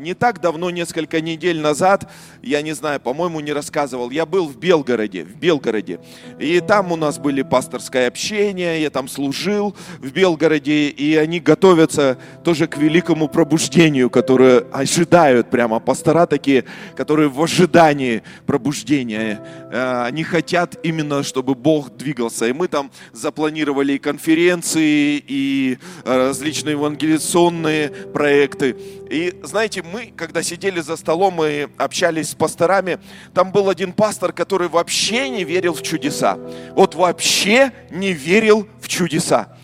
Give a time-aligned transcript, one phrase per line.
[0.00, 2.10] не так давно, несколько недель назад,
[2.42, 6.00] я не знаю, по-моему, не рассказывал, я был в Белгороде, в Белгороде.
[6.38, 12.18] И там у нас были пасторское общение, я там служил в Белгороде, и они готовятся
[12.44, 16.64] тоже к великому пробуждению, которое ожидают прямо пастора такие,
[16.96, 19.44] которые в ожидании пробуждения.
[19.70, 22.46] Э, они хотят именно, чтобы Бог двигался.
[22.46, 28.76] И мы там запланировали конференции, и различные евангелиционные проекты.
[29.10, 32.98] И знаете, мы, когда сидели за столом и общались с пасторами,
[33.34, 36.38] там был один пастор, который вообще не верил в чудеса.
[36.72, 39.56] Вот вообще не верил в чудеса.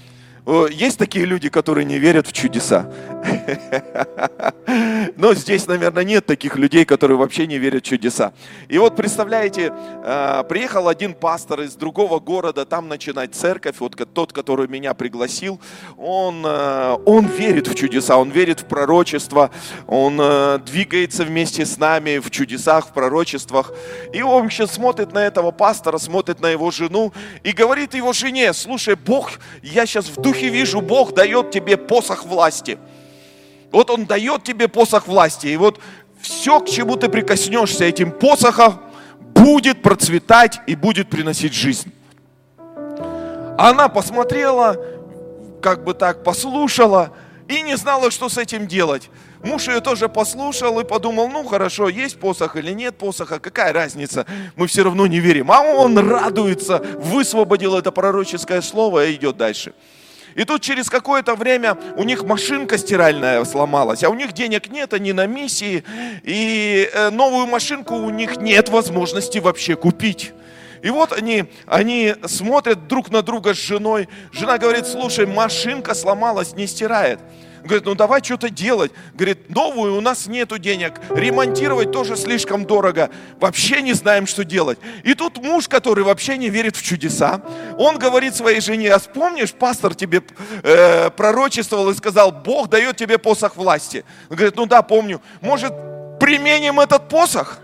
[0.70, 2.92] Есть такие люди, которые не верят в чудеса?
[5.16, 8.32] Но здесь, наверное, нет таких людей, которые вообще не верят в чудеса.
[8.68, 9.72] И вот представляете,
[10.04, 15.60] а, приехал один пастор из другого города там начинать церковь, вот тот, который меня пригласил,
[15.96, 19.50] он, а, он верит в чудеса, он верит в пророчество,
[19.86, 23.72] он а, двигается вместе с нами в чудесах, в пророчествах.
[24.12, 28.52] И он сейчас смотрит на этого пастора, смотрит на его жену и говорит его жене,
[28.52, 32.78] слушай, Бог, я сейчас в духе вижу, Бог дает тебе посох власти.
[33.76, 35.48] Вот Он дает тебе посох власти.
[35.48, 35.80] И вот
[36.18, 38.80] все, к чему ты прикоснешься этим посохом,
[39.34, 41.92] будет процветать и будет приносить жизнь.
[43.58, 44.78] Она посмотрела,
[45.60, 47.12] как бы так послушала
[47.48, 49.10] и не знала, что с этим делать.
[49.44, 54.24] Муж ее тоже послушал и подумал, ну хорошо, есть посох или нет посоха, какая разница,
[54.56, 55.52] мы все равно не верим.
[55.52, 59.74] А он радуется, высвободил это пророческое слово и идет дальше.
[60.36, 64.92] И тут через какое-то время у них машинка стиральная сломалась, а у них денег нет,
[64.92, 65.82] они на миссии,
[66.22, 70.34] и э, новую машинку у них нет возможности вообще купить.
[70.82, 74.10] И вот они, они смотрят друг на друга с женой.
[74.30, 77.18] Жена говорит, слушай, машинка сломалась, не стирает.
[77.66, 78.92] Говорит, ну давай что-то делать.
[79.14, 80.94] Говорит, новую у нас нету денег.
[81.10, 83.10] Ремонтировать тоже слишком дорого.
[83.40, 84.78] Вообще не знаем, что делать.
[85.02, 87.42] И тут муж, который вообще не верит в чудеса,
[87.78, 90.22] он говорит своей жене, а вспомнишь, пастор тебе
[90.62, 94.04] э, пророчествовал и сказал, Бог дает тебе посох власти.
[94.30, 95.20] Он говорит, ну да, помню.
[95.40, 95.72] Может,
[96.20, 97.58] применим этот посох?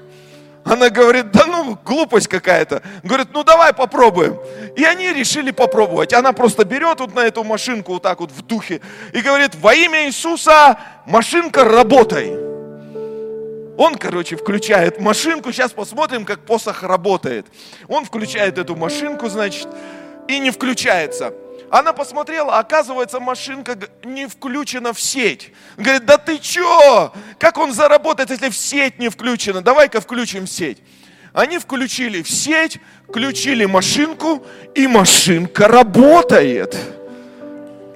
[0.64, 2.82] Она говорит, да ну, глупость какая-то.
[3.02, 4.38] Говорит, ну давай попробуем.
[4.76, 6.12] И они решили попробовать.
[6.12, 8.80] Она просто берет вот на эту машинку вот так вот в духе
[9.12, 12.32] и говорит, во имя Иисуса, машинка, работай.
[13.76, 15.50] Он, короче, включает машинку.
[15.50, 17.46] Сейчас посмотрим, как посох работает.
[17.88, 19.66] Он включает эту машинку, значит,
[20.28, 21.34] и не включается.
[21.72, 25.52] Она посмотрела, оказывается, машинка не включена в сеть.
[25.78, 27.14] Говорит, да ты чё?
[27.38, 29.62] Как он заработает, если в сеть не включена?
[29.62, 30.82] Давай-ка включим сеть.
[31.32, 32.78] Они включили в сеть,
[33.08, 34.44] включили машинку,
[34.74, 36.76] и машинка работает.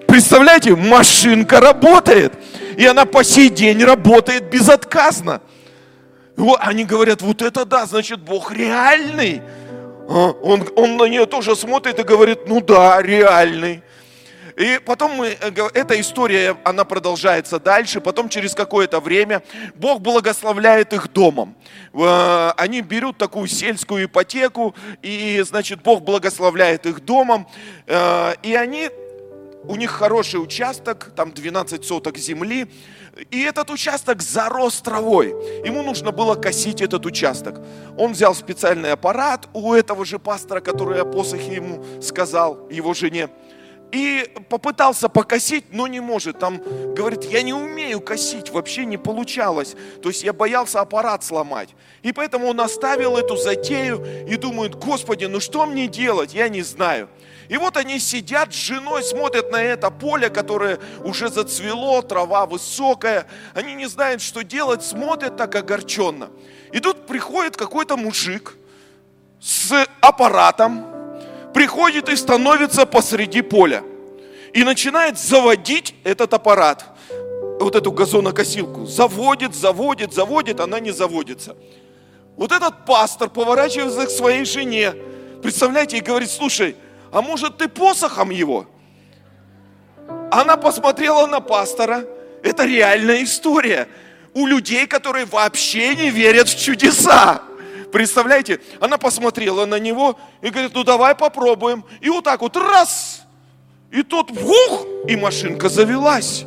[0.09, 2.33] Представляете, машинка работает.
[2.79, 5.43] И она по сей день работает безотказно.
[6.61, 9.43] Они говорят, вот это да, значит Бог реальный.
[10.09, 13.83] А, он, он на нее тоже смотрит и говорит, ну да, реальный.
[14.57, 18.01] И потом мы, э, эта история, она продолжается дальше.
[18.01, 19.43] Потом через какое-то время
[19.75, 21.55] Бог благословляет их домом.
[21.93, 27.47] Э, они берут такую сельскую ипотеку, и, значит, Бог благословляет их домом.
[27.87, 28.89] Э, и они,
[29.69, 32.67] у них хороший участок, там 12 соток земли.
[33.31, 35.31] И этот участок зарос травой.
[35.65, 37.61] Ему нужно было косить этот участок.
[37.97, 43.29] Он взял специальный аппарат у этого же пастора, который о посохе ему сказал, его жене.
[43.93, 46.39] И попытался покосить, но не может.
[46.39, 46.61] Там
[46.95, 49.77] говорит, я не умею косить, вообще не получалось.
[50.03, 51.71] То есть я боялся аппарат сломать.
[52.03, 56.63] И поэтому он оставил эту затею и думает, Господи, ну что мне делать, я не
[56.63, 57.09] знаю.
[57.49, 63.27] И вот они сидят с женой, смотрят на это поле, которое уже зацвело, трава высокая.
[63.55, 66.31] Они не знают, что делать, смотрят так огорченно.
[66.73, 68.57] И тут приходит какой-то мужик
[69.41, 70.85] с аппаратом,
[71.55, 73.83] приходит и становится посреди поля.
[74.53, 76.85] И начинает заводить этот аппарат,
[77.61, 78.87] вот эту газонокосилку.
[78.87, 81.57] Заводит, заводит, заводит, она не заводится.
[82.37, 84.95] Вот этот пастор поворачивается к своей жене,
[85.43, 86.77] представляете, и говорит, слушай,
[87.13, 88.67] а может ты посохом его?
[90.31, 92.05] Она посмотрела на пастора.
[92.43, 93.89] Это реальная история.
[94.35, 97.43] У людей, которые вообще не верят в чудеса.
[97.93, 98.61] Представляете?
[98.81, 101.85] Она посмотрела на него и говорит, ну давай попробуем.
[102.01, 103.23] И вот так вот раз.
[103.91, 106.45] И тот вух, и машинка завелась.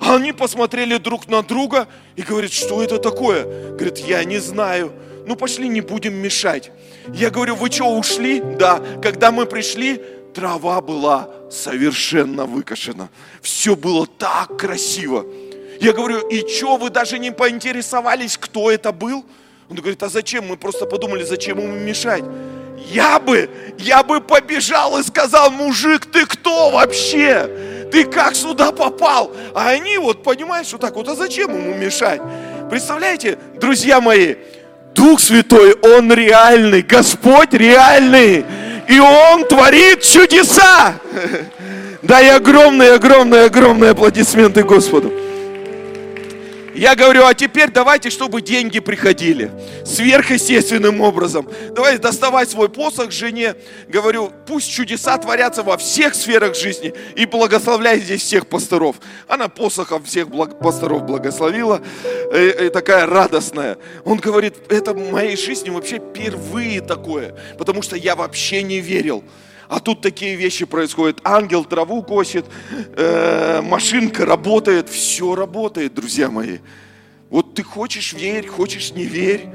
[0.00, 1.86] Они посмотрели друг на друга
[2.16, 3.72] и говорят, что это такое?
[3.72, 4.92] Говорит, я не знаю.
[5.26, 6.72] Ну пошли, не будем мешать.
[7.08, 8.40] Я говорю, вы что, ушли?
[8.40, 8.80] Да.
[9.02, 10.02] Когда мы пришли,
[10.34, 13.08] трава была совершенно выкошена.
[13.40, 15.26] Все было так красиво.
[15.80, 19.24] Я говорю, и что, вы даже не поинтересовались, кто это был?
[19.68, 20.46] Он говорит, а зачем?
[20.46, 22.24] Мы просто подумали, зачем ему мешать.
[22.90, 23.48] Я бы,
[23.78, 27.88] я бы побежал и сказал, мужик, ты кто вообще?
[27.90, 29.32] Ты как сюда попал?
[29.54, 32.20] А они вот, понимаешь, вот так вот, а зачем ему мешать?
[32.70, 34.36] Представляете, друзья мои,
[34.94, 38.44] Дух Святой, Он реальный, Господь реальный,
[38.88, 40.94] и Он творит чудеса.
[42.02, 45.12] Дай огромные, огромные, огромные аплодисменты Господу.
[46.74, 49.50] Я говорю, а теперь давайте, чтобы деньги приходили
[49.84, 51.48] сверхъестественным образом.
[51.72, 53.54] Давай доставай свой посох жене.
[53.88, 58.96] Говорю, пусть чудеса творятся во всех сферах жизни и благословляй здесь всех пасторов.
[59.28, 60.58] Она посохом всех благ...
[60.58, 63.76] пасторов благословила, и, э, и э, такая радостная.
[64.04, 69.22] Он говорит, это в моей жизни вообще впервые такое, потому что я вообще не верил.
[69.72, 71.20] А тут такие вещи происходят.
[71.24, 72.44] Ангел траву косит,
[72.94, 76.58] э, машинка работает, все работает, друзья мои.
[77.30, 79.46] Вот ты хочешь верь, хочешь не верь.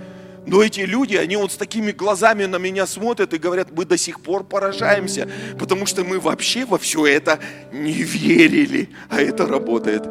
[0.48, 3.96] Но эти люди, они вот с такими глазами на меня смотрят и говорят, мы до
[3.96, 5.30] сих пор поражаемся,
[5.60, 7.38] потому что мы вообще во все это
[7.72, 10.04] не верили, а это работает.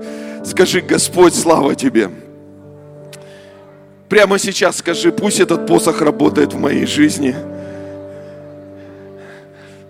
[0.44, 2.12] Скажи, Господь, слава Тебе.
[4.08, 7.34] Прямо сейчас скажи, пусть этот посох работает в моей жизни.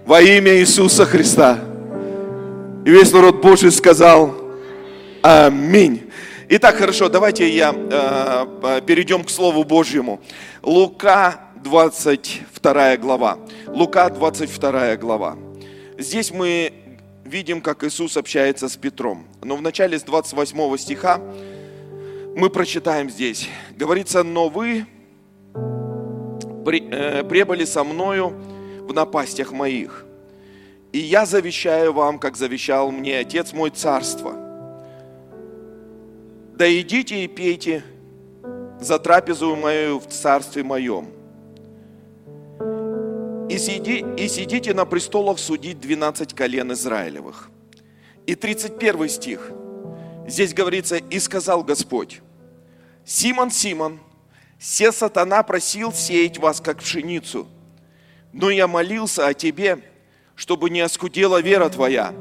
[0.06, 1.58] Во имя Иисуса Христа.
[2.84, 4.36] И весь народ Божий сказал
[5.20, 6.08] Аминь.
[6.48, 10.20] Итак, хорошо, давайте я э, перейдем к Слову Божьему.
[10.62, 13.38] Лука 22 глава.
[13.66, 15.36] Лука 22 глава.
[15.98, 16.72] Здесь мы
[17.24, 19.26] видим, как Иисус общается с Петром.
[19.42, 21.20] Но в начале с 28 стиха
[22.36, 23.48] мы прочитаем здесь.
[23.76, 24.86] Говорится, но вы
[26.64, 28.55] при, э, прибыли со мною
[28.86, 30.06] в напастях моих.
[30.92, 34.34] И я завещаю вам, как завещал мне Отец мой царство.
[36.54, 37.84] Да идите и пейте
[38.80, 41.08] за трапезу мою в царстве моем.
[43.50, 47.50] И, сиди, и сидите на престолах судить 12 колен Израилевых.
[48.26, 49.50] И 31 стих.
[50.26, 52.20] Здесь говорится, и сказал Господь,
[53.04, 54.00] Симон, Симон,
[54.58, 57.46] все сатана просил сеять вас, как пшеницу–
[58.32, 59.82] но я молился о тебе,
[60.34, 62.14] чтобы не оскудела вера твоя,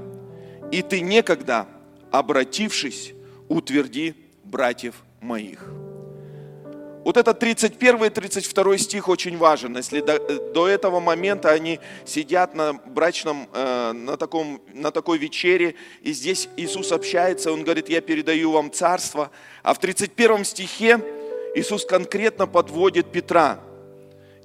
[0.71, 1.67] и ты некогда,
[2.11, 3.13] обратившись,
[3.49, 5.65] утверди братьев моих.
[7.03, 9.77] Вот этот 31 и 32 стих очень важен.
[9.77, 10.17] Если до,
[10.53, 16.49] до этого момента они сидят на брачном, э, на, таком, на такой вечере, и здесь
[16.57, 19.29] Иисус общается, Он говорит, я передаю вам царство.
[19.61, 20.99] А в 31 стихе
[21.53, 23.59] Иисус конкретно подводит Петра–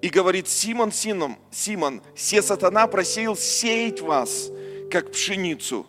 [0.02, 4.50] и говорит, Симон, Сином, Симон, все сатана просеял сеять вас,
[4.91, 5.87] как пшеницу.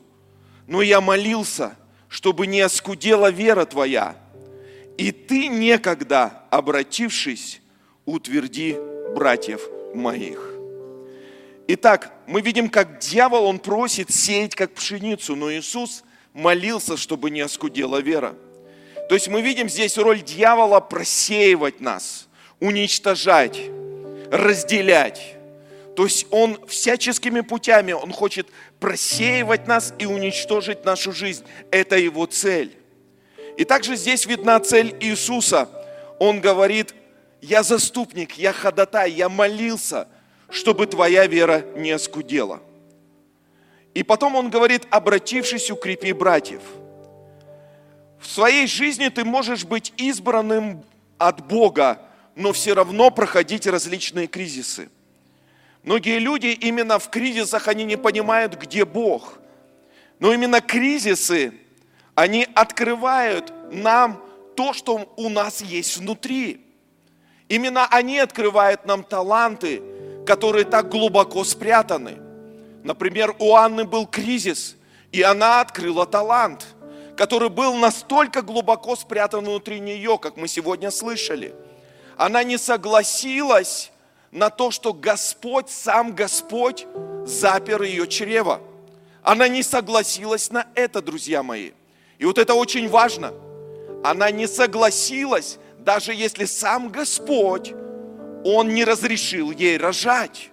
[0.68, 1.76] Но я молился,
[2.08, 4.16] чтобы не оскудела вера твоя.
[4.98, 7.62] И ты некогда, обратившись,
[8.06, 8.78] утверди
[9.16, 9.62] братьев
[9.96, 10.52] моих.
[11.68, 16.04] Итак, мы видим, как дьявол, он просит сеять как пшеницу, но Иисус
[16.34, 18.36] молился, чтобы не оскудела вера.
[19.08, 22.28] То есть мы видим здесь роль дьявола просеивать нас,
[22.60, 23.60] уничтожать,
[24.32, 25.36] разделять.
[25.96, 28.48] То есть Он всяческими путями, Он хочет
[28.80, 31.46] просеивать нас и уничтожить нашу жизнь.
[31.70, 32.76] Это Его цель.
[33.58, 35.70] И также здесь видна цель Иисуса.
[36.18, 36.96] Он говорит,
[37.42, 40.08] я заступник, я ходатай, я молился,
[40.50, 42.62] чтобы твоя вера не оскудела.
[43.94, 46.62] И потом он говорит, обратившись, укрепи братьев.
[48.20, 50.86] В своей жизни ты можешь быть избранным
[51.18, 52.00] от Бога,
[52.36, 54.90] но все равно проходить различные кризисы.
[55.84, 59.40] Многие люди именно в кризисах, они не понимают, где Бог.
[60.20, 61.54] Но именно кризисы,
[62.14, 64.24] они открывают нам
[64.56, 66.62] то, что у нас есть внутри.
[67.50, 69.82] Именно они открывают нам таланты,
[70.26, 72.20] которые так глубоко спрятаны.
[72.84, 74.76] Например, у Анны был кризис,
[75.12, 76.68] и она открыла талант,
[77.18, 81.54] который был настолько глубоко спрятан внутри нее, как мы сегодня слышали–
[82.22, 83.92] она не согласилась
[84.30, 86.86] на то, что Господь, сам Господь,
[87.26, 88.62] запер ее чрево.
[89.24, 91.72] Она не согласилась на это, друзья мои.
[92.20, 93.34] И вот это очень важно.
[94.04, 97.74] Она не согласилась, даже если сам Господь,
[98.44, 100.52] Он не разрешил ей рожать.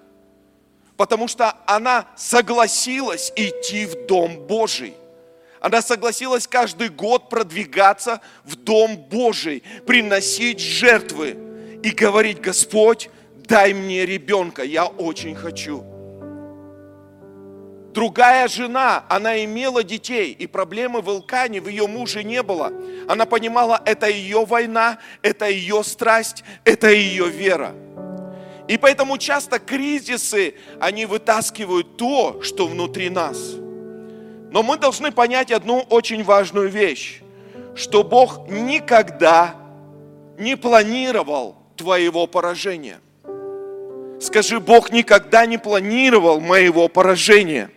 [0.96, 4.94] Потому что она согласилась идти в Дом Божий.
[5.60, 11.44] Она согласилась каждый год продвигаться в Дом Божий, приносить жертвы
[11.82, 15.84] и говорить, Господь, дай мне ребенка, я очень хочу.
[17.94, 22.72] Другая жена, она имела детей, и проблемы в Илкане, в ее муже не было.
[23.08, 27.74] Она понимала, это ее война, это ее страсть, это ее вера.
[28.68, 33.54] И поэтому часто кризисы, они вытаскивают то, что внутри нас.
[34.52, 37.22] Но мы должны понять одну очень важную вещь,
[37.74, 39.56] что Бог никогда
[40.38, 43.00] не планировал твоего поражения.
[44.20, 47.70] Скажи, Бог никогда не планировал моего поражения.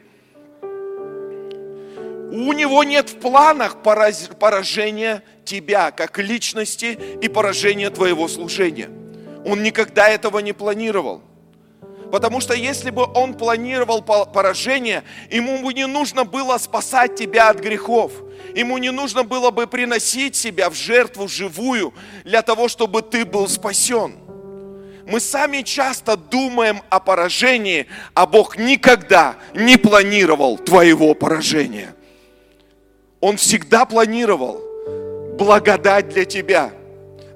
[2.31, 8.89] У него нет в планах поражения тебя как личности и поражения твоего служения.
[9.45, 11.21] Он никогда этого не планировал.
[12.11, 17.59] Потому что если бы он планировал поражение, ему бы не нужно было спасать тебя от
[17.59, 18.11] грехов.
[18.53, 21.93] Ему не нужно было бы приносить себя в жертву живую
[22.25, 24.15] для того, чтобы ты был спасен.
[25.07, 31.95] Мы сами часто думаем о поражении, а Бог никогда не планировал твоего поражения.
[33.21, 34.61] Он всегда планировал
[35.37, 36.71] благодать для тебя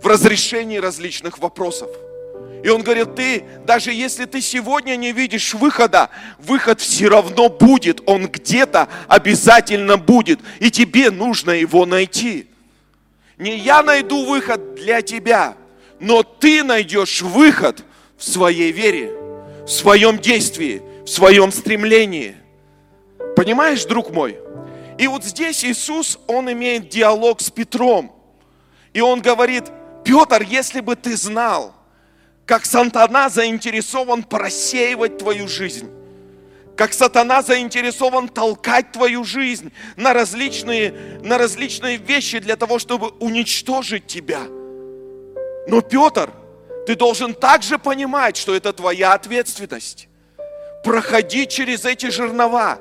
[0.01, 1.89] в разрешении различных вопросов.
[2.65, 8.01] И он говорит, ты, даже если ты сегодня не видишь выхода, выход все равно будет,
[8.07, 12.47] он где-то обязательно будет, и тебе нужно его найти.
[13.37, 15.55] Не я найду выход для тебя,
[15.99, 17.85] но ты найдешь выход
[18.17, 19.11] в своей вере,
[19.67, 22.35] в своем действии, в своем стремлении.
[23.35, 24.39] Понимаешь, друг мой?
[24.97, 28.11] И вот здесь Иисус, Он имеет диалог с Петром.
[28.91, 29.65] И Он говорит,
[30.03, 31.75] Петр, если бы ты знал,
[32.45, 35.89] как сатана заинтересован просеивать твою жизнь,
[36.75, 44.05] как сатана заинтересован толкать твою жизнь на различные, на различные вещи для того, чтобы уничтожить
[44.05, 44.41] тебя.
[45.67, 46.31] Но, Петр,
[46.85, 50.07] ты должен также понимать, что это твоя ответственность.
[50.83, 52.79] Проходить через эти жернова,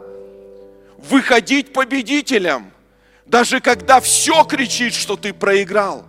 [0.98, 2.70] выходить победителем,
[3.24, 6.04] даже когда все кричит, что ты проиграл.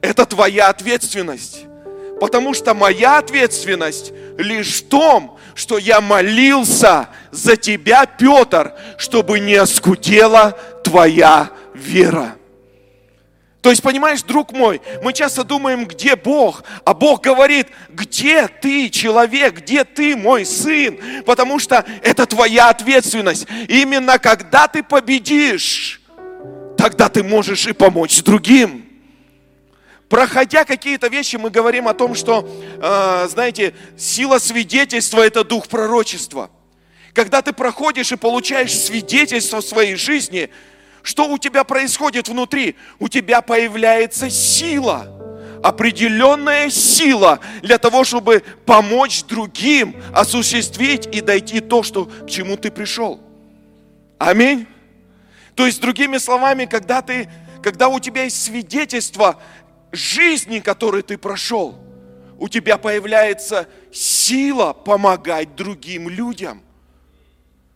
[0.00, 1.66] Это твоя ответственность.
[2.20, 9.54] Потому что моя ответственность лишь в том, что я молился за тебя, Петр, чтобы не
[9.54, 12.36] оскудела твоя вера.
[13.62, 18.88] То есть, понимаешь, друг мой, мы часто думаем, где Бог, а Бог говорит, где ты,
[18.88, 23.46] человек, где ты, мой сын, потому что это твоя ответственность.
[23.68, 26.00] Именно когда ты победишь,
[26.76, 28.89] тогда ты можешь и помочь другим
[30.10, 32.46] проходя какие-то вещи, мы говорим о том, что,
[32.82, 36.50] э, знаете, сила свидетельства– это дух пророчества.
[37.14, 40.50] Когда ты проходишь и получаешь свидетельство в своей жизни,
[41.02, 42.76] что у тебя происходит внутри?
[42.98, 45.06] У тебя появляется сила,
[45.62, 52.70] определенная сила для того, чтобы помочь другим осуществить и дойти то, что, к чему ты
[52.72, 53.20] пришел.
[54.18, 54.66] Аминь.
[55.54, 57.28] То есть, другими словами, когда ты
[57.62, 59.38] когда у тебя есть свидетельство,
[59.92, 61.78] жизни, которой ты прошел,
[62.38, 66.62] у тебя появляется сила помогать другим людям.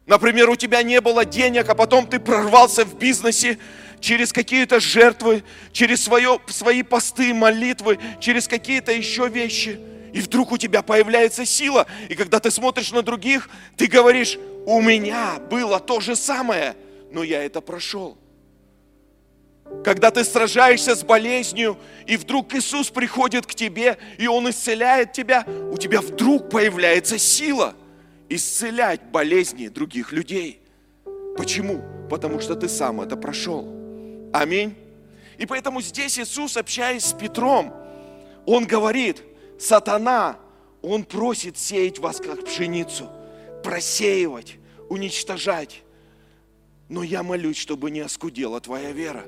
[0.07, 3.59] Например, у тебя не было денег, а потом ты прорвался в бизнесе
[4.01, 9.81] через какие-то жертвы, через свое, свои посты, молитвы, через какие-то еще вещи.
[10.13, 11.87] И вдруг у тебя появляется сила.
[12.09, 16.77] И когда ты смотришь на других, ты говоришь, у меня было то же самое,
[17.11, 18.19] но я это прошел.
[19.83, 25.45] Когда ты сражаешься с болезнью, и вдруг Иисус приходит к тебе, и Он исцеляет тебя,
[25.71, 27.75] у тебя вдруг появляется сила
[28.29, 30.61] исцелять болезни других людей.
[31.37, 31.83] Почему?
[32.11, 33.69] Потому что ты сам это прошел.
[34.33, 34.75] Аминь.
[35.39, 37.75] И поэтому здесь Иисус, общаясь с Петром,
[38.47, 39.23] Он говорит,
[39.59, 40.39] сатана,
[40.83, 43.09] он просит сеять вас как пшеницу,
[43.63, 44.59] просеивать,
[44.91, 45.83] уничтожать.
[46.91, 49.25] Но я молюсь, чтобы не оскудела твоя вера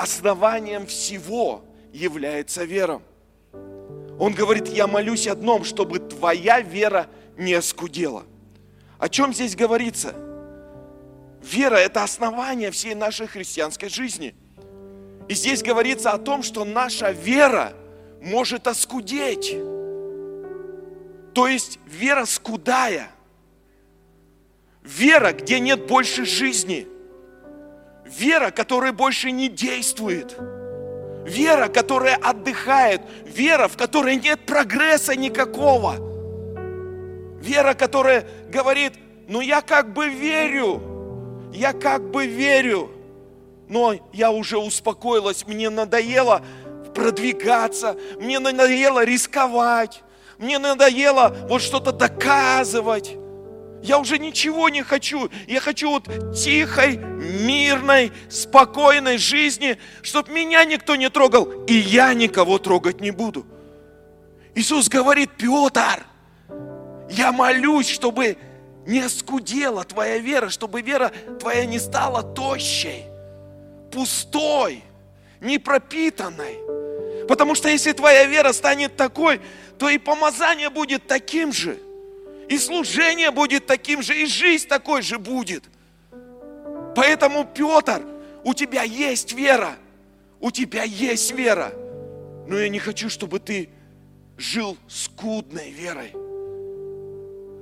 [0.00, 3.02] основанием всего является вера.
[4.18, 8.24] Он говорит, я молюсь одном, чтобы твоя вера не оскудела.
[8.98, 10.14] О чем здесь говорится?
[11.42, 14.34] Вера– это основание всей нашей христианской жизни.
[15.28, 17.72] И здесь говорится о том, что наша вера
[18.20, 19.56] может оскудеть.
[21.32, 23.10] То есть вера скудая.
[24.82, 26.86] Вера, где нет больше жизни–
[28.18, 30.36] Вера, которая больше не действует.
[31.24, 33.02] Вера, которая отдыхает.
[33.24, 35.96] Вера, в которой нет прогресса никакого.
[37.40, 38.94] Вера, которая говорит,
[39.28, 40.82] ну я как бы верю,
[41.54, 42.90] я как бы верю,
[43.68, 46.42] но я уже успокоилась, мне надоело
[46.94, 50.02] продвигаться, мне надоело рисковать,
[50.38, 53.16] мне надоело вот что-то доказывать.
[53.82, 55.30] Я уже ничего не хочу.
[55.46, 62.58] Я хочу вот тихой, мирной, спокойной жизни, чтобы меня никто не трогал, и я никого
[62.58, 63.46] трогать не буду.
[64.54, 66.04] Иисус говорит, Петр,
[67.10, 68.36] я молюсь, чтобы
[68.86, 73.04] не оскудела твоя вера, чтобы вера твоя не стала тощей,
[73.90, 74.82] пустой,
[75.40, 76.58] непропитанной.
[77.28, 79.40] Потому что если твоя вера станет такой,
[79.78, 81.78] то и помазание будет таким же,
[82.50, 85.64] и служение будет таким же, и жизнь такой же будет.
[86.94, 88.04] Поэтому, Петр,
[88.44, 89.76] у тебя есть вера,
[90.40, 91.72] у тебя есть вера,
[92.46, 93.70] но я не хочу, чтобы ты
[94.36, 96.12] жил скудной верой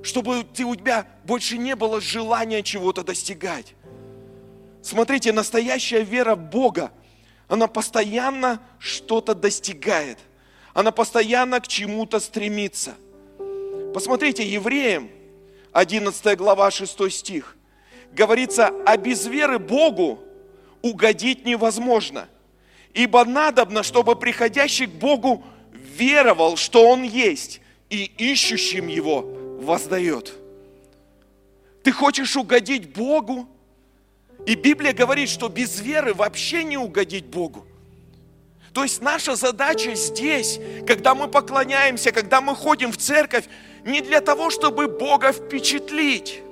[0.08, 3.74] чтобы у тебя больше не было желания чего-то достигать.
[4.82, 6.92] Смотрите, настоящая вера в Бога,
[7.46, 10.18] она постоянно что-то достигает.
[10.72, 12.94] Она постоянно к чему-то стремится.
[13.98, 15.10] Посмотрите, евреям,
[15.72, 17.56] 11 глава, 6 стих,
[18.12, 20.22] говорится, а без веры Богу
[20.82, 22.28] угодить невозможно.
[22.94, 29.22] Ибо надобно, чтобы приходящий к Богу веровал, что Он есть, и ищущим Его
[29.60, 30.32] воздает.
[31.82, 33.48] Ты хочешь угодить Богу?
[34.46, 37.66] И Библия говорит, что без веры вообще не угодить Богу.
[38.78, 43.46] То есть наша задача здесь, когда мы поклоняемся, когда мы ходим в церковь,
[43.84, 46.42] не для того, чтобы Бога впечатлить.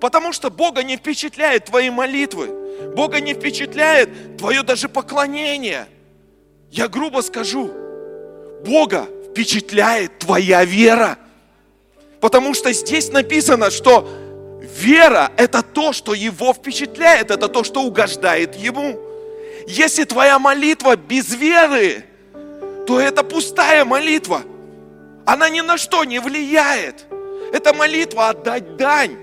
[0.00, 2.48] Потому что Бога не впечатляет твои молитвы.
[2.96, 5.88] Бога не впечатляет твое даже поклонение.
[6.70, 7.70] Я грубо скажу,
[8.64, 11.18] Бога впечатляет твоя вера.
[12.22, 14.08] Потому что здесь написано, что
[14.62, 19.07] вера– это то, что его впечатляет, это то, что угождает ему.
[19.68, 22.04] Если твоя молитва без веры,
[22.86, 24.42] то это пустая молитва.
[25.26, 27.06] Она ни на что не влияет.
[27.52, 29.16] Это молитва отдать дань.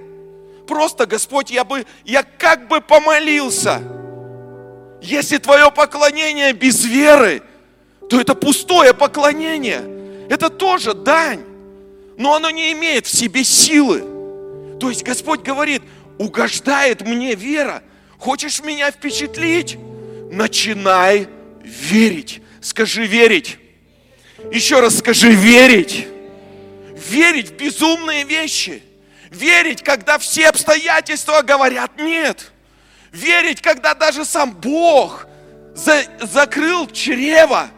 [0.67, 3.81] Просто, Господь, я бы, я как бы помолился.
[5.01, 7.41] Если твое поклонение без веры,
[8.09, 10.27] то это пустое поклонение.
[10.29, 11.43] Это тоже дань
[12.17, 13.99] но оно не имеет в себе силы.
[14.79, 15.81] То есть Господь говорит,
[16.17, 17.83] угождает мне вера.
[18.17, 19.77] Хочешь меня впечатлить?
[20.31, 21.27] Начинай
[21.63, 22.41] верить.
[22.61, 23.57] Скажи верить.
[24.51, 26.07] Еще раз скажи верить.
[27.09, 28.81] Верить в безумные вещи.
[29.29, 32.51] Верить, когда все обстоятельства говорят нет.
[33.11, 35.27] Верить, когда даже сам Бог
[35.75, 37.69] за, закрыл чрево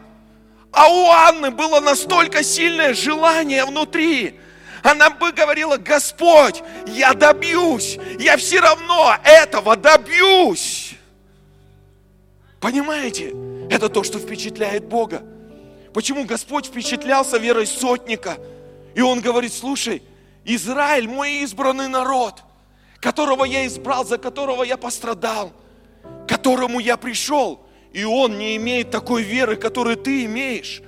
[0.72, 4.38] а у Анны было настолько сильное желание внутри.
[4.82, 10.94] Она бы говорила, Господь, я добьюсь, я все равно этого добьюсь.
[12.60, 13.34] Понимаете?
[13.70, 15.22] Это то, что впечатляет Бога.
[15.92, 18.38] Почему Господь впечатлялся верой сотника?
[18.94, 20.02] И он говорит, слушай,
[20.44, 22.42] Израиль мой избранный народ,
[23.00, 25.52] которого я избрал, за которого я пострадал,
[26.26, 30.82] которому я пришел– и он не имеет такой веры, которую ты имеешь.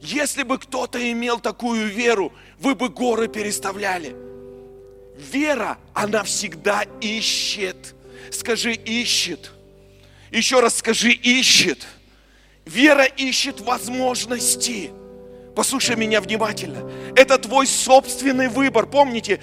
[0.00, 4.14] Если бы кто-то имел такую веру, вы бы горы переставляли.
[5.16, 7.94] Вера, она всегда ищет.
[8.30, 9.52] Скажи, ищет.
[10.30, 11.86] Еще раз скажи, ищет.
[12.64, 14.90] Вера ищет возможности.
[15.54, 16.90] Послушай меня внимательно.
[17.14, 18.86] Это твой собственный выбор.
[18.86, 19.40] Помните,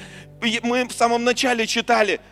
[0.62, 2.20] мы в самом начале читали–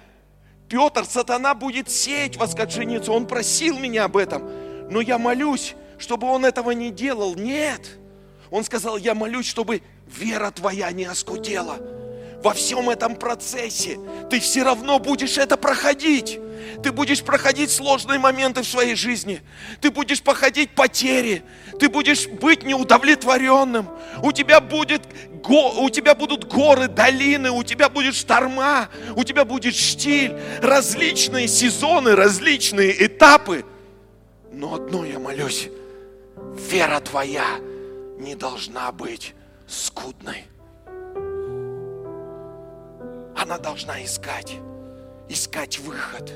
[0.71, 3.11] Петр, сатана будет сеять вас, как женицу.
[3.11, 4.49] Он просил меня об этом.
[4.89, 7.35] Но я молюсь, чтобы он этого не делал.
[7.35, 7.99] Нет.
[8.49, 11.75] Он сказал, я молюсь, чтобы вера твоя не оскудела.
[12.43, 13.99] Во всем этом процессе
[14.29, 16.39] ты все равно будешь это проходить.
[16.81, 19.41] Ты будешь проходить сложные моменты в своей жизни.
[19.79, 21.43] Ты будешь проходить потери.
[21.79, 23.87] Ты будешь быть неудовлетворенным.
[24.23, 25.03] У тебя будет
[25.47, 32.15] у тебя будут горы, долины, у тебя будет шторма, у тебя будет штиль, различные сезоны,
[32.15, 33.65] различные этапы.
[34.51, 35.69] Но одно я молюсь,
[36.69, 37.57] вера твоя
[38.19, 39.33] не должна быть
[39.67, 40.45] скудной.
[43.35, 44.57] Она должна искать,
[45.29, 46.31] искать выход.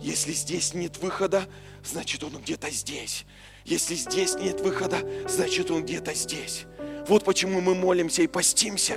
[0.00, 1.46] Если здесь нет выхода,
[1.84, 3.24] значит он где-то здесь.
[3.64, 6.64] Если здесь нет выхода, значит он где-то здесь.
[7.08, 8.96] Вот почему мы молимся и постимся.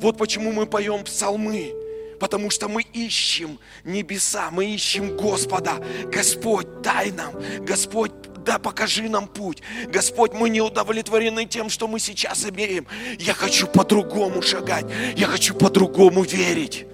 [0.00, 1.74] Вот почему мы поем псалмы.
[2.20, 5.82] Потому что мы ищем небеса, мы ищем Господа.
[6.12, 8.12] Господь, дай нам, Господь,
[8.44, 9.62] да покажи нам путь.
[9.88, 12.86] Господь, мы не удовлетворены тем, что мы сейчас имеем.
[13.18, 16.86] Я хочу по-другому шагать, я хочу по-другому верить.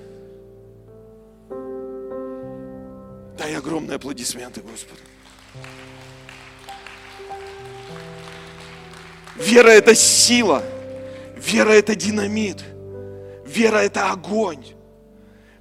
[3.39, 5.01] Дай огромные аплодисменты Господу.
[9.37, 10.63] Вера– это сила.
[11.37, 12.65] Вера– это динамит.
[13.45, 14.65] Вера– это огонь.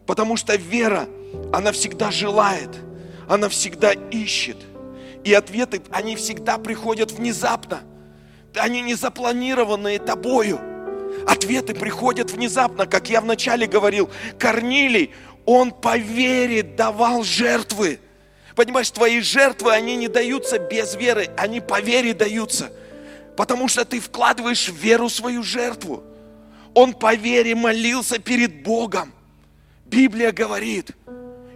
[0.06, 1.08] Потому что вера,
[1.52, 2.70] она всегда желает,
[3.28, 4.58] она всегда ищет.
[5.26, 7.82] И ответы, они всегда приходят внезапно.
[8.54, 10.62] Они не запланированные тобою.
[11.28, 14.10] Ответы приходят внезапно, как я вначале говорил.
[14.38, 15.12] Корнилий,
[15.46, 18.00] он по вере давал жертвы.
[18.56, 22.72] Понимаешь, твои жертвы, они не даются без веры, они по вере даются.
[23.36, 26.04] Потому что ты вкладываешь в веру свою жертву.
[26.76, 29.12] Он по вере молился перед Богом.
[29.86, 30.92] Библия говорит,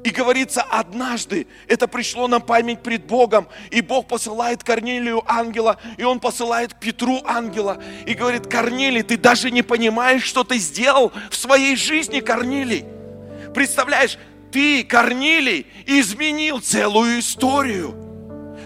[0.04, 6.04] и говорится, однажды это пришло на память пред Богом, и Бог посылает Корнилию ангела, и
[6.04, 11.36] он посылает Петру ангела, и говорит, Корнилий, ты даже не понимаешь, что ты сделал в
[11.36, 12.86] своей жизни, Корнилий.
[13.54, 14.18] Представляешь,
[14.52, 17.96] ты, Корнилий, изменил целую историю.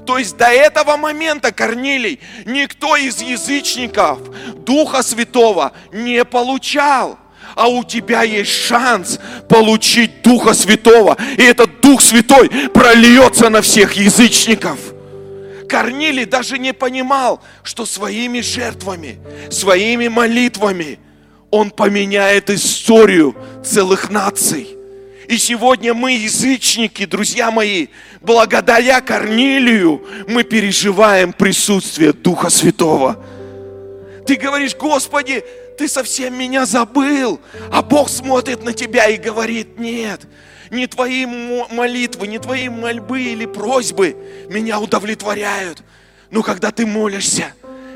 [0.06, 4.20] То есть до этого момента, Корнилий, никто из язычников
[4.66, 7.18] Духа Святого не получал.
[7.56, 11.18] А у тебя есть шанс получить Духа Святого.
[11.38, 14.80] И этот Дух Святой прольется на всех язычников.
[15.70, 21.00] Корнилий даже не понимал, что своими жертвами, своими молитвами
[21.52, 24.68] он поменяет историю целых наций.
[25.28, 27.88] И сегодня мы, язычники, друзья мои,
[28.22, 33.24] благодаря Корнилию, мы переживаем присутствие Духа Святого.
[34.28, 35.44] Ты говоришь, Господи,
[35.78, 37.40] ты совсем меня забыл.
[37.72, 40.22] А Бог смотрит на тебя и говорит, нет,
[40.70, 44.16] не твои молитвы, не твои мольбы или просьбы
[44.50, 45.84] меня удовлетворяют.
[46.32, 47.54] Но когда ты молишься,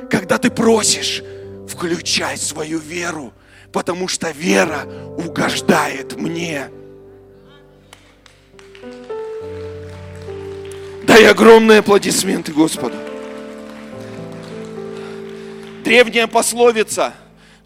[0.09, 1.23] когда ты просишь,
[1.67, 3.33] включай свою веру,
[3.71, 4.85] потому что вера
[5.17, 6.69] угождает мне.
[11.03, 12.95] Дай огромные аплодисменты Господу.
[15.83, 17.13] Древняя пословица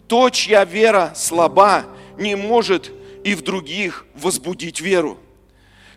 [0.08, 1.84] «То, чья вера слаба,
[2.18, 2.90] не может
[3.24, 5.18] и в других возбудить веру».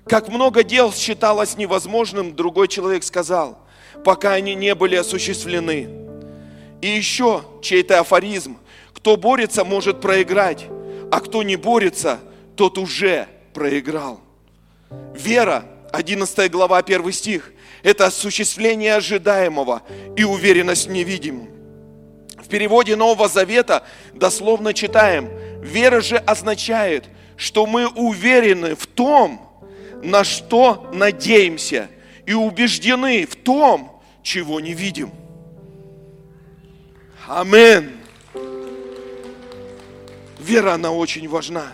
[0.08, 3.58] Как много дел считалось невозможным, другой человек сказал,
[4.04, 5.90] пока они не были осуществлены.
[6.82, 8.58] И еще чей-то афоризм.
[8.94, 10.68] Кто борется, может проиграть,
[11.12, 12.20] а кто не борется,
[12.56, 14.22] тот уже проиграл.
[15.16, 17.52] Вера 11 глава, 1 стих.
[17.82, 19.82] Это осуществление ожидаемого
[20.16, 21.50] и уверенность в невидимом.
[22.46, 25.32] В переводе Нового Завета дословно читаем,
[25.62, 27.06] вера же означает,
[27.38, 29.50] что мы уверены в том,
[30.04, 31.90] на что надеемся,
[32.28, 35.12] и убеждены в том, чего не видим.
[37.28, 37.98] Амин.
[40.38, 41.74] Вера, она очень важна.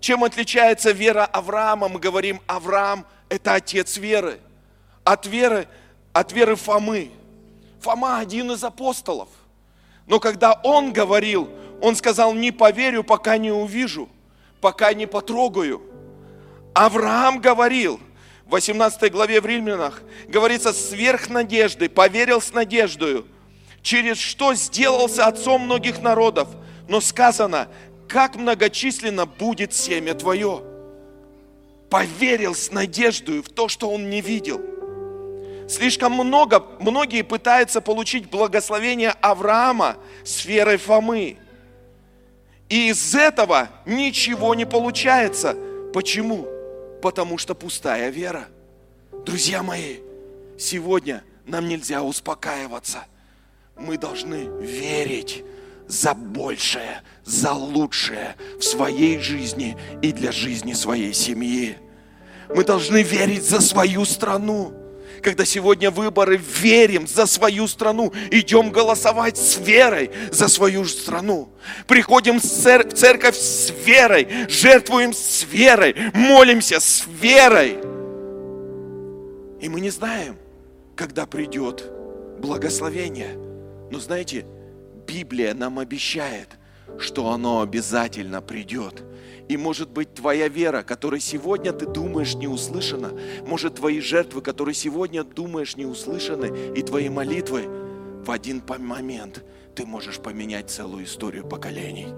[0.00, 1.88] Чем отличается вера Авраама?
[1.88, 4.38] Мы говорим, Авраам– это отец веры.
[5.02, 5.66] От веры,
[6.12, 7.10] от веры Фомы.
[7.80, 9.28] Фома один из апостолов.
[10.08, 11.48] Но когда он говорил,
[11.80, 14.08] он сказал, не поверю, пока не увижу,
[14.60, 15.82] пока не потрогаю.
[16.74, 18.00] Авраам говорил,
[18.44, 23.26] в 18 главе в Римлянах, говорится, сверх надежды, поверил с надеждою,
[23.82, 26.48] через что сделался отцом многих народов.
[26.88, 27.68] Но сказано,
[28.08, 30.62] как многочисленно будет семя твое
[31.90, 34.60] поверил с надеждой в то, что он не видел.
[35.68, 41.36] Слишком много, многие пытаются получить благословение Авраама с верой Фомы.
[42.70, 45.54] И из этого ничего не получается.
[45.92, 46.48] Почему?
[47.02, 48.48] Потому что пустая вера.
[49.26, 49.98] Друзья мои,
[50.58, 53.04] сегодня нам нельзя успокаиваться.
[53.76, 55.44] Мы должны верить
[55.86, 61.76] за большее, за лучшее в своей жизни и для жизни своей семьи.
[62.48, 64.87] Мы должны верить за свою страну.
[65.22, 71.50] Когда сегодня выборы, верим за свою страну, идем голосовать с верой за свою страну.
[71.86, 77.78] Приходим в церковь с верой, жертвуем с верой, молимся с верой.
[79.60, 80.36] И мы не знаем,
[80.94, 81.84] когда придет
[82.38, 83.36] благословение.
[83.90, 84.46] Но знаете,
[85.06, 86.50] Библия нам обещает,
[86.98, 89.02] что оно обязательно придет.
[89.48, 93.12] И может быть твоя вера, которой сегодня ты думаешь не услышана,
[93.46, 97.64] может твои жертвы, которые сегодня думаешь не услышаны, и твои молитвы,
[98.24, 99.42] в один момент
[99.74, 102.08] ты можешь поменять целую историю поколений.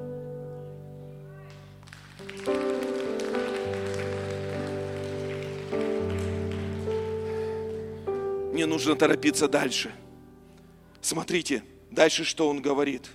[8.53, 9.93] Мне нужно торопиться дальше.
[11.01, 13.11] Смотрите, Дальше что он говорит?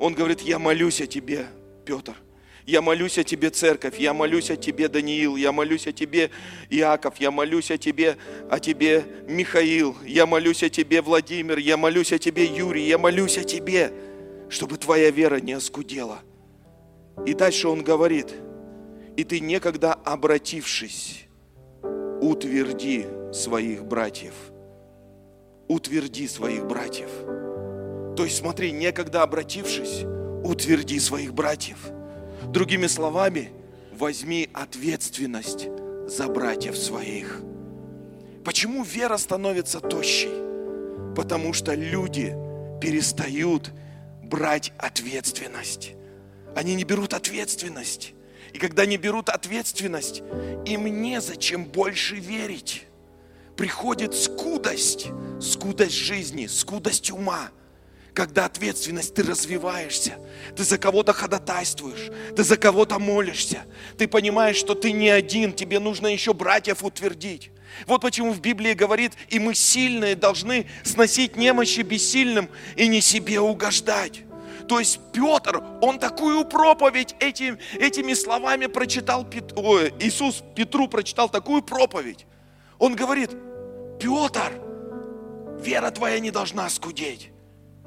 [0.00, 1.46] Он говорит, я молюсь о тебе,
[1.84, 2.14] Петр.
[2.68, 6.28] Я молюсь о тебе, церковь, я молюсь о тебе, Даниил, я молюсь о тебе,
[6.68, 8.18] Иаков, я молюсь о тебе,
[8.50, 13.38] о тебе, Михаил, я молюсь о тебе, Владимир, я молюсь о тебе, Юрий, я молюсь
[13.38, 13.90] о тебе,
[14.50, 16.18] чтобы твоя вера не оскудела.
[17.24, 18.34] И дальше он говорит,
[19.16, 21.24] И ты некогда обратившись,
[22.20, 24.34] утверди своих братьев.
[25.68, 27.08] Утверди своих братьев.
[28.14, 30.04] То есть смотри, некогда обратившись,
[30.44, 31.78] утверди своих братьев.
[32.46, 33.50] Другими словами,
[33.92, 35.68] возьми ответственность
[36.06, 37.42] за братьев своих.
[38.44, 40.32] Почему вера становится тощей?
[41.14, 42.34] Потому что люди
[42.80, 43.72] перестают
[44.22, 45.92] брать ответственность.
[46.54, 48.14] Они не берут ответственность.
[48.52, 50.22] И когда не берут ответственность,
[50.64, 52.86] им незачем больше верить.
[53.56, 55.08] Приходит скудость,
[55.40, 57.50] скудость жизни, скудость ума.
[58.18, 60.18] Когда ответственность, ты развиваешься,
[60.56, 63.62] ты за кого-то ходатайствуешь, ты за кого-то молишься,
[63.96, 67.52] ты понимаешь, что ты не один, тебе нужно еще братьев утвердить.
[67.86, 73.38] Вот почему в Библии говорит, и мы сильные должны сносить немощи бессильным и не себе
[73.38, 74.24] угождать.
[74.66, 81.62] То есть Петр, он такую проповедь этим, этими словами прочитал, Ой, Иисус Петру прочитал такую
[81.62, 82.26] проповедь.
[82.80, 83.30] Он говорит,
[84.00, 84.60] Петр,
[85.60, 87.30] вера твоя не должна скудеть.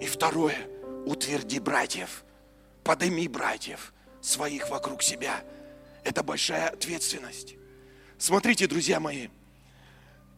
[0.01, 0.57] И второе,
[1.05, 2.23] утверди братьев,
[2.83, 5.43] подыми братьев своих вокруг себя.
[6.03, 7.55] Это большая ответственность.
[8.17, 9.27] Смотрите, друзья мои,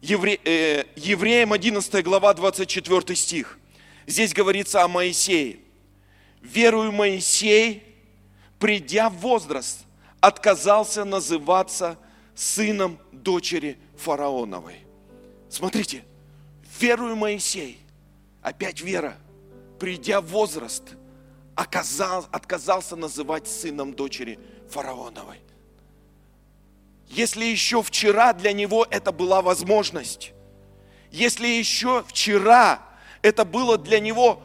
[0.02, 3.58] Евре, э, Евреям 11 глава 24 стих.
[4.06, 5.58] Здесь говорится о Моисее
[6.44, 7.82] верую Моисей,
[8.58, 9.80] придя в возраст,
[10.20, 11.98] отказался называться
[12.34, 14.76] сыном дочери фараоновой.
[15.48, 16.04] Смотрите,
[16.78, 17.78] верую Моисей,
[18.42, 19.16] опять вера,
[19.78, 20.82] придя в возраст,
[21.54, 24.38] оказал, отказался называть сыном дочери
[24.70, 25.40] фараоновой.
[27.08, 30.32] Если еще вчера для него это была возможность,
[31.10, 32.82] если еще вчера
[33.22, 34.42] это было для него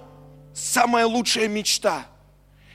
[0.54, 2.06] самая лучшая мечта.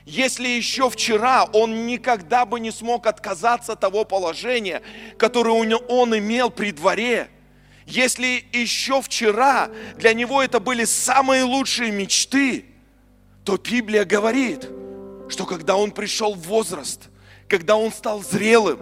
[0.05, 4.83] Если еще вчера он никогда бы не смог отказаться от того положения,
[5.17, 5.51] которое
[5.87, 7.29] он имел при дворе,
[7.85, 12.65] если еще вчера для него это были самые лучшие мечты,
[13.43, 14.67] то Библия говорит,
[15.29, 17.09] что когда он пришел в возраст,
[17.47, 18.79] когда он стал зрелым,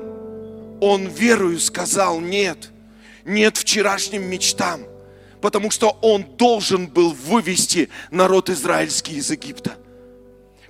[0.81, 2.71] он верою сказал нет,
[3.25, 4.83] нет вчерашним мечтам–
[5.43, 9.75] потому что он должен был вывести народ израильский из Египта.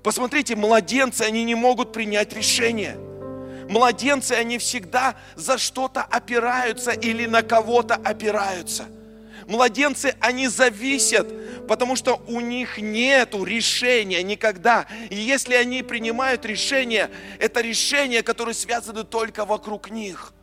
[0.02, 2.98] Посмотрите, младенцы, они не могут принять решение.
[3.70, 8.86] Младенцы, они всегда за что-то опираются или на кого-то опираются.
[9.48, 14.86] Младенцы, они зависят, потому что у них нет решения никогда.
[15.10, 20.34] И если они принимают решение, это решение, которое связано только вокруг них.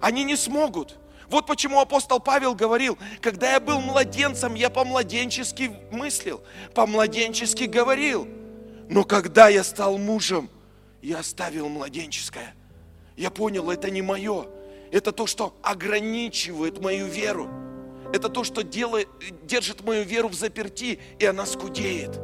[0.00, 0.96] Они не смогут.
[1.28, 6.42] Вот почему апостол Павел говорил, когда я был младенцем, я по-младенчески мыслил,
[6.74, 8.28] по-младенчески говорил.
[8.90, 10.50] Но когда я стал мужем,
[11.02, 12.54] я оставил младенческое.
[13.16, 14.46] Я понял, это не мое.
[14.90, 17.50] Это то, что ограничивает мою веру.
[18.12, 19.08] Это то, что делает,
[19.42, 22.18] держит мою веру в заперти, и она скудеет.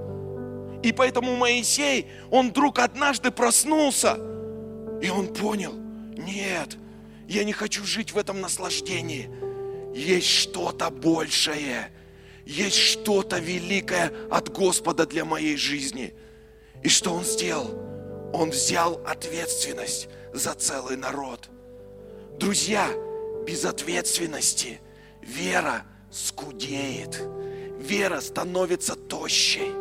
[0.82, 4.14] И поэтому Моисей, он вдруг однажды проснулся,
[5.02, 6.76] и он понял, нет,
[7.26, 9.28] я не хочу жить в этом наслаждении.
[9.94, 11.90] Есть что-то большее.
[12.46, 16.14] Есть что-то великое от Господа для моей жизни.
[16.82, 17.97] И что Он сделал?
[18.32, 21.48] Он взял ответственность за целый народ.
[22.38, 22.88] Друзья,
[23.46, 24.80] без ответственности
[25.22, 27.20] вера скудеет.
[27.78, 29.72] Вера становится тощей.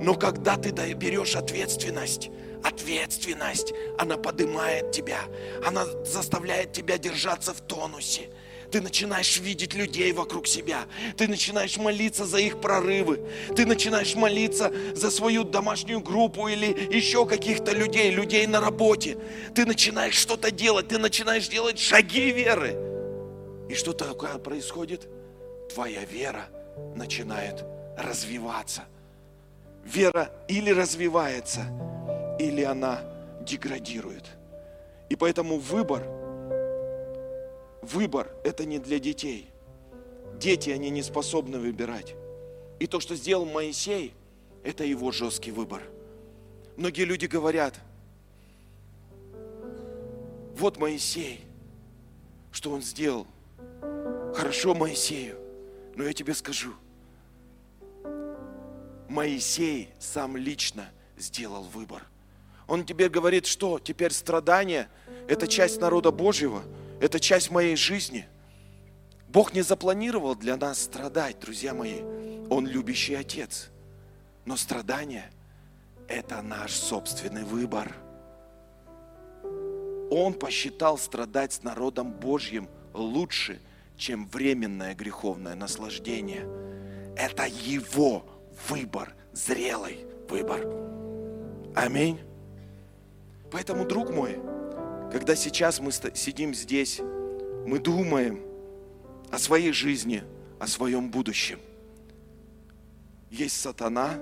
[0.00, 2.30] Но когда ты берешь ответственность,
[2.64, 5.20] Ответственность, она поднимает тебя,
[5.64, 8.30] она заставляет тебя держаться в тонусе.
[8.70, 10.86] Ты начинаешь видеть людей вокруг себя.
[11.16, 13.20] Ты начинаешь молиться за их прорывы.
[13.56, 19.16] Ты начинаешь молиться за свою домашнюю группу или еще каких-то людей, людей на работе.
[19.54, 20.88] Ты начинаешь что-то делать.
[20.88, 22.76] Ты начинаешь делать шаги веры.
[23.68, 25.08] И что такое происходит?
[25.72, 26.48] Твоя вера
[26.94, 27.64] начинает
[27.96, 28.84] развиваться.
[29.84, 31.62] Вера или развивается,
[32.38, 33.00] или она
[33.40, 34.24] деградирует.
[35.08, 36.02] И поэтому выбор,
[37.92, 39.50] выбор– это не для детей.
[40.38, 42.14] Дети, они не способны выбирать.
[42.78, 44.14] И то, что сделал Моисей,
[44.62, 45.82] это его жесткий выбор.
[46.76, 47.74] Многие люди говорят,
[50.56, 51.40] вот Моисей,
[52.52, 53.26] что он сделал.
[54.34, 55.38] Хорошо Моисею,
[55.96, 56.72] но я тебе скажу,
[59.08, 62.06] Моисей сам лично сделал выбор–
[62.68, 64.88] он тебе говорит, что теперь страдание–
[65.28, 66.62] это часть народа Божьего,
[67.00, 68.26] это часть моей жизни.
[69.28, 72.00] Бог не запланировал для нас страдать, друзья мои.
[72.50, 73.68] Он любящий Отец.
[74.44, 75.30] Но страдание–
[76.08, 77.94] это наш собственный выбор.
[80.10, 83.60] Он посчитал страдать с народом Божьим лучше,
[83.96, 86.48] чем временное греховное наслаждение.
[87.16, 88.24] Это его
[88.68, 90.66] выбор, зрелый выбор.
[91.76, 92.20] Аминь.
[93.50, 94.40] Поэтому, друг мой,
[95.10, 97.00] когда сейчас мы сидим здесь,
[97.66, 98.42] мы думаем
[99.30, 100.22] о своей жизни,
[100.58, 101.60] о своем будущем.
[103.30, 104.18] Есть сатана,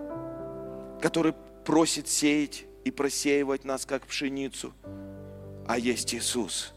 [1.01, 4.72] который просит сеять и просеивать нас, как пшеницу.
[5.66, 6.72] А есть Иисус,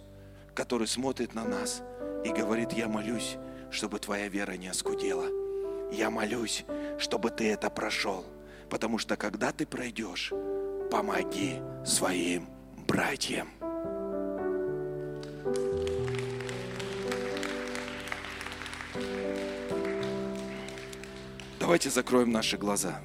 [0.55, 1.83] который смотрит на нас
[2.25, 3.37] и говорит, я молюсь,
[3.71, 5.25] чтобы твоя вера не оскудела.
[5.91, 6.65] Я молюсь,
[6.97, 8.25] чтобы ты это прошел.
[8.69, 10.31] Потому что когда ты пройдешь,
[10.91, 12.47] помоги своим
[12.87, 13.49] братьям.
[21.59, 23.01] Давайте закроем наши глаза.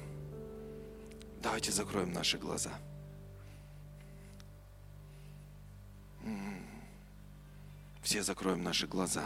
[1.41, 2.71] Давайте закроем наши глаза.
[8.01, 9.25] Все закроем наши глаза.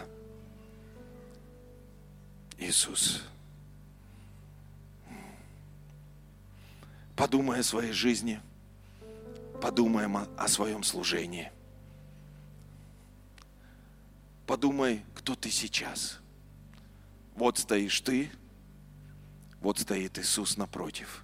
[2.58, 3.24] Иисус.
[7.16, 8.42] Подумай о своей жизни.
[9.62, 11.52] Подумаем о, о своем служении.
[14.50, 16.18] Подумай, кто ты сейчас.
[17.36, 18.32] Вот стоишь ты,
[19.62, 21.24] вот стоит Иисус напротив.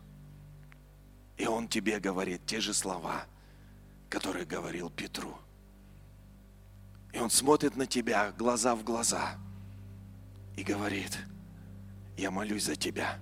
[1.36, 3.26] И Он тебе говорит те же слова,
[4.12, 5.40] которые говорил Петру.
[7.14, 9.40] И Он смотрит на тебя глаза в глаза
[10.56, 11.18] и говорит,
[12.18, 13.18] я молюсь за тебя,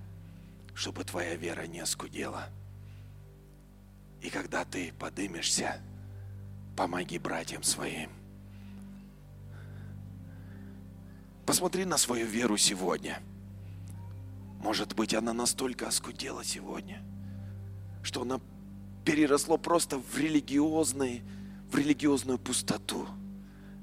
[0.74, 2.50] чтобы твоя вера не оскудела.
[4.20, 5.80] И когда ты подымешься,
[6.76, 8.23] помоги братьям своим.
[11.46, 13.20] Посмотри на свою веру сегодня–
[14.64, 17.02] может быть, она настолько оскудела сегодня,
[18.02, 18.40] что она
[19.04, 21.22] переросло просто в религиозный,
[21.70, 23.06] в религиозную пустоту.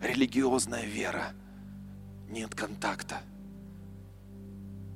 [0.02, 1.36] Религиозная вера.
[2.28, 3.22] Нет контакта.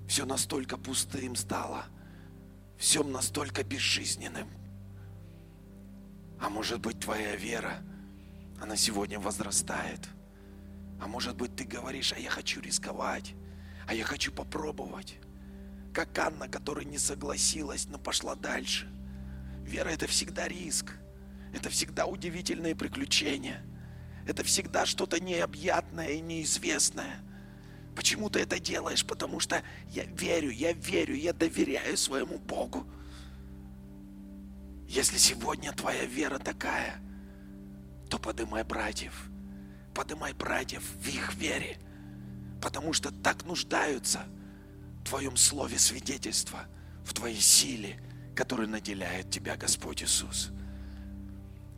[0.07, 1.85] Все настолько пустым стало.
[2.79, 4.49] Все настолько безжизненным.
[6.41, 7.83] А может быть, твоя вера,
[8.59, 9.99] она сегодня возрастает.
[10.99, 13.35] А может быть, ты говоришь, а я хочу рисковать,
[13.87, 15.17] а я хочу попробовать
[15.95, 18.91] как Анна, которая не согласилась, но пошла дальше.
[19.63, 20.93] Вера– это всегда риск.
[21.53, 23.65] Это всегда удивительные приключения.
[24.27, 27.21] Это всегда что-то необъятное и неизвестное.
[27.95, 29.05] Почему ты это делаешь?
[29.05, 32.85] Потому что я верю, я верю, я доверяю своему Богу.
[34.89, 36.99] Если сегодня твоя вера такая,
[38.09, 39.29] то подымай братьев.
[39.95, 41.79] Подымай братьев в их вере.
[42.61, 44.25] Потому что так нуждаются–
[45.05, 46.65] Твоем слове свидетельство,
[47.05, 47.99] в Твоей силе,
[48.35, 50.49] которая наделяет Тебя, Господь Иисус.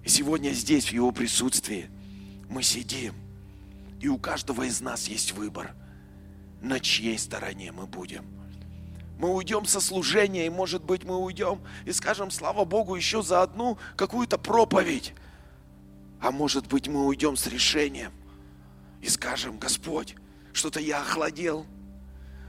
[0.03, 1.89] И сегодня здесь, в Его присутствии,
[2.49, 3.13] мы сидим,
[3.99, 5.75] и у каждого из нас есть выбор,
[6.61, 8.25] на чьей стороне мы будем.
[9.19, 13.41] Мы уйдем со служения, и, может быть, мы уйдем и скажем, слава Богу, еще за
[13.41, 15.13] одну какую-то проповедь.
[16.19, 18.11] А может быть, мы уйдем с решением
[19.01, 20.15] и скажем, Господь,
[20.53, 21.65] что-то я охладел–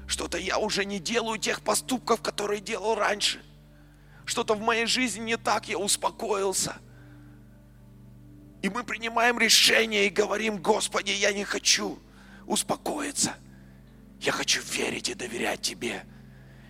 [0.09, 3.45] что-то я уже не делаю тех поступков, которые делал раньше.
[4.25, 6.77] Что-то в моей жизни не так, я успокоился.
[8.63, 11.99] И мы принимаем решение и говорим, Господи, я не хочу
[12.47, 13.37] успокоиться.
[14.19, 16.05] Я хочу верить и доверять Тебе.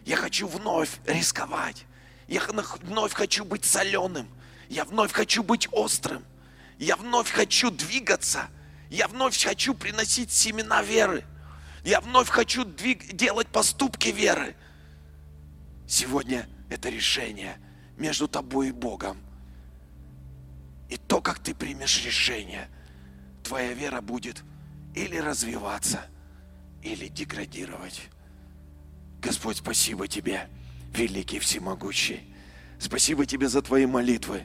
[0.04, 1.87] Я хочу вновь рисковать.
[2.26, 2.42] Я
[2.82, 4.28] вновь хочу быть соленым.
[4.68, 6.24] Я вновь хочу быть острым.
[6.79, 8.49] Я вновь хочу двигаться.
[8.88, 11.25] Я вновь хочу приносить семена веры.
[11.85, 14.57] Я вновь хочу двиг, делать поступки веры.
[15.87, 17.59] Сегодня это решение
[17.97, 19.19] между тобой и Богом.
[20.88, 22.69] И то, как ты примешь решение,
[23.43, 24.43] твоя вера будет
[24.95, 26.07] или развиваться,
[26.83, 28.09] или деградировать.
[29.20, 30.49] Господь, спасибо Тебе,
[30.95, 32.20] великий всемогущий.
[32.79, 34.45] Спасибо Тебе за Твои молитвы.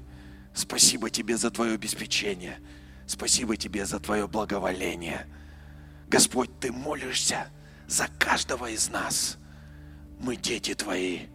[0.53, 2.59] Спасибо Тебе за Твое обеспечение.
[3.07, 5.27] Спасибо Тебе за Твое благоволение.
[6.07, 7.47] Господь, Ты молишься
[7.87, 9.37] за каждого из нас.
[10.19, 11.27] Мы дети Твои.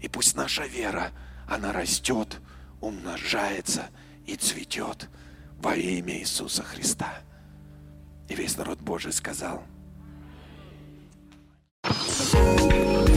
[0.00, 1.12] И пусть наша вера,
[1.48, 2.40] она растет,
[2.80, 3.88] умножается
[4.26, 5.08] и цветет
[5.58, 7.14] во имя Иисуса Христа.
[8.28, 9.64] И весь народ Божий сказал.
[12.32, 13.15] thank